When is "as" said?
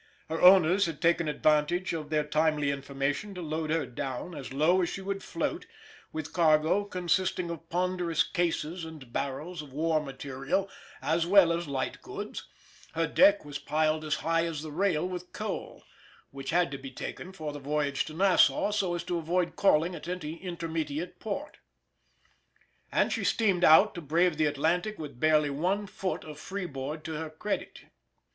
4.33-4.51, 4.81-4.89, 11.03-11.27, 11.53-11.67, 14.03-14.15, 14.45-14.63, 18.95-19.03